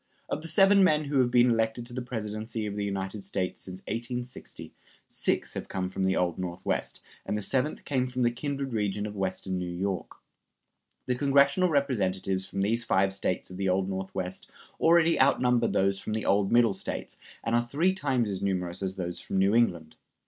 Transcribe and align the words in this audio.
Of 0.29 0.41
the 0.41 0.47
seven 0.47 0.83
men 0.83 1.05
who 1.05 1.19
have 1.19 1.29
been 1.29 1.51
elected 1.51 1.85
to 1.85 1.93
the 1.93 2.01
presidency 2.01 2.65
of 2.65 2.75
the 2.75 2.83
United 2.83 3.23
States 3.23 3.61
since 3.61 3.81
1860, 3.81 4.73
six 5.07 5.53
have 5.53 5.67
come 5.67 5.91
from 5.91 6.05
the 6.05 6.15
Old 6.15 6.39
Northwest, 6.39 7.03
and 7.23 7.37
the 7.37 7.41
seventh 7.43 7.85
came 7.85 8.07
from 8.07 8.23
the 8.23 8.31
kindred 8.31 8.73
region 8.73 9.05
of 9.05 9.15
western 9.15 9.59
New 9.59 9.69
York. 9.69 10.15
The 11.05 11.13
congressional 11.13 11.69
Representatives 11.69 12.47
from 12.47 12.61
these 12.61 12.83
five 12.83 13.13
States 13.13 13.51
of 13.51 13.57
the 13.57 13.69
Old 13.69 13.87
Northwest 13.87 14.49
already 14.79 15.19
outnumber 15.21 15.67
those 15.67 15.99
from 15.99 16.13
the 16.13 16.25
old 16.25 16.51
Middle 16.51 16.73
States, 16.73 17.19
and 17.43 17.53
are 17.53 17.61
three 17.63 17.93
times 17.93 18.27
as 18.27 18.41
numerous 18.41 18.81
as 18.81 18.95
those 18.95 19.19
from 19.19 19.37
New 19.37 19.53
England. 19.53 19.93